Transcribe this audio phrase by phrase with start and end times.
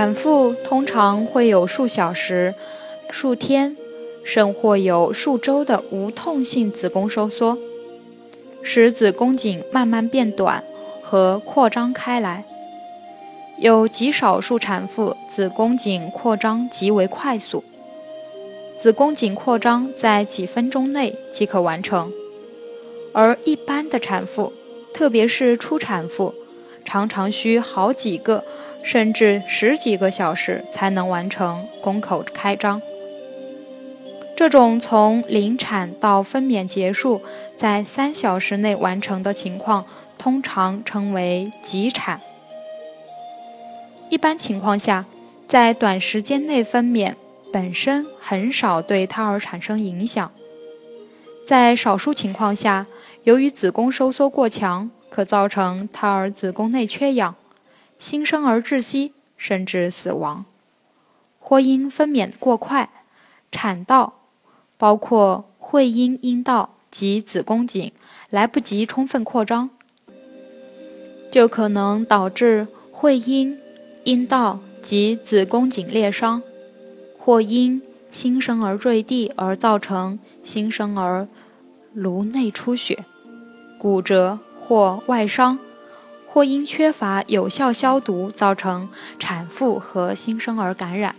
[0.00, 2.54] 产妇通常会有数小时、
[3.10, 3.76] 数天，
[4.24, 7.58] 甚或有数周的无痛性子宫收缩，
[8.62, 10.64] 使子宫颈慢慢变短
[11.02, 12.46] 和扩张开来。
[13.58, 17.62] 有极少数产妇子宫颈扩张极为快速，
[18.78, 22.10] 子宫颈扩张在几分钟内即可完成，
[23.12, 24.54] 而一般的产妇，
[24.94, 26.34] 特别是初产妇，
[26.86, 28.42] 常常需好几个。
[28.82, 32.80] 甚至十几个小时才能完成宫口开张。
[34.36, 37.20] 这种从临产到分娩结束
[37.58, 39.84] 在三小时内完成的情况，
[40.16, 42.20] 通常称为急产。
[44.08, 45.04] 一般情况下，
[45.46, 47.14] 在短时间内分娩
[47.52, 50.32] 本身很少对胎儿产生影响。
[51.46, 52.86] 在少数情况下，
[53.24, 57.34] 由于子宫收缩过强，可造成胎儿子宫内缺氧。
[58.00, 60.46] 新生儿窒息甚至死亡，
[61.38, 62.88] 或因分娩过快，
[63.52, 64.14] 产道
[64.78, 67.92] 包括会阴阴道及子宫颈
[68.30, 69.68] 来不及充分扩张，
[71.30, 73.58] 就可能导致会阴
[74.04, 76.42] 阴道及子宫颈裂伤，
[77.18, 81.28] 或因新生儿坠地而造成新生儿
[81.92, 83.04] 颅内出血、
[83.78, 85.58] 骨折或外伤。
[86.40, 91.14] 或因缺乏有效消毒，造成产妇和新生儿感染。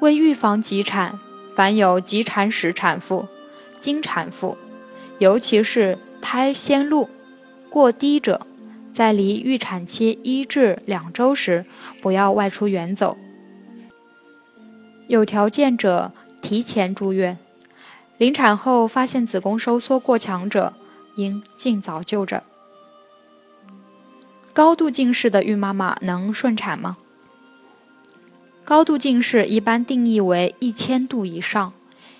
[0.00, 1.20] 为预防急产，
[1.54, 3.28] 凡有急产史产妇、
[3.78, 4.58] 经产妇，
[5.20, 7.08] 尤其是胎先露
[7.70, 8.44] 过低者，
[8.92, 11.64] 在离预产期一至两周时，
[12.00, 13.16] 不要外出远走。
[15.06, 17.38] 有条件者提前住院。
[18.18, 20.74] 临产后发现子宫收缩过强者，
[21.14, 22.42] 应尽早就诊。
[24.54, 26.98] 高度近视的孕妈妈能顺产吗？
[28.64, 31.72] 高度近视一般定义为一千度以上，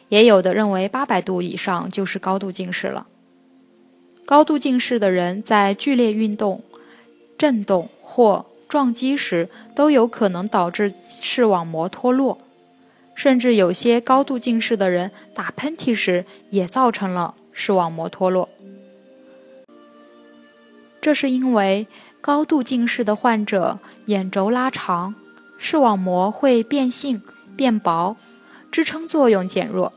[0.09, 3.07] 也有的认为八百度以上就是高度近视了。
[4.25, 6.65] 高度近视的人在剧烈运动、
[7.37, 12.39] 震动或撞击时，都有可能导致视网膜脱落，
[13.15, 18.49] 甚至有些高度近视的人打喷嚏时也造成了视网膜脱落。
[20.99, 21.87] 这是因为。
[22.23, 25.17] 高度近视的患者眼轴拉长，
[25.59, 27.21] 视网膜会变性
[27.57, 28.17] 变薄，
[28.71, 29.93] 支撑作用减弱，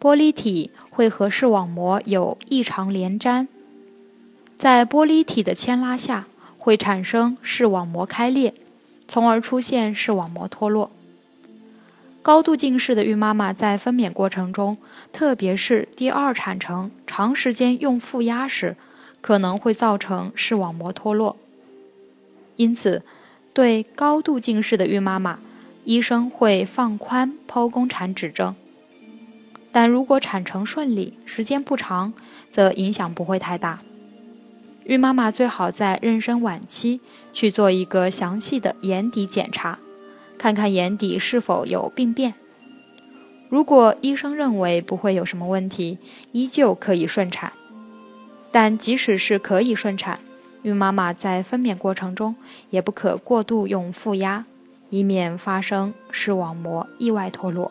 [0.00, 3.46] 玻璃体会和视网膜有异常连粘，
[4.58, 6.26] 在玻璃体的牵拉下
[6.58, 8.52] 会产生视网膜开裂，
[9.06, 10.90] 从而出现视网膜脱落。
[12.22, 14.76] 高度近视的孕妈妈在分娩过程中，
[15.12, 18.74] 特别是第二产程长时间用负压时。
[19.26, 21.34] 可能会造成视网膜脱落，
[22.54, 23.02] 因此，
[23.52, 25.40] 对高度近视的孕妈妈，
[25.84, 28.54] 医生会放宽剖宫产指征。
[29.72, 32.14] 但如果产程顺利，时间不长，
[32.52, 33.80] 则影响不会太大。
[34.84, 37.00] 孕妈妈最好在妊娠晚期
[37.32, 39.80] 去做一个详细的眼底检查，
[40.38, 42.34] 看看眼底是否有病变。
[43.48, 45.98] 如果医生认为不会有什么问题，
[46.30, 47.52] 依旧可以顺产。
[48.50, 50.18] 但即使是可以顺产，
[50.62, 52.34] 孕妈妈在分娩过程中
[52.70, 54.44] 也不可过度用负压，
[54.90, 57.70] 以免发生视网膜意外脱落。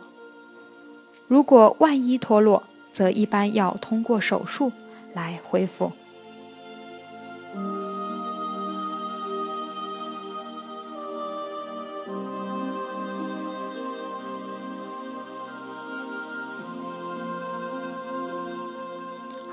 [1.28, 4.72] 如果万一脱落，则一般要通过手术
[5.14, 5.92] 来恢复。